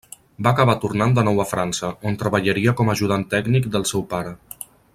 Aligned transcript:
Va 0.45 0.51
acabar 0.55 0.75
tornant 0.85 1.13
de 1.17 1.25
nou 1.27 1.41
a 1.43 1.45
França, 1.51 1.91
on 2.11 2.17
treballaria 2.23 2.73
com 2.81 2.89
ajudant 2.95 3.27
tècnic 3.35 3.69
del 3.77 3.87
seu 3.93 4.07
pare. 4.15 4.33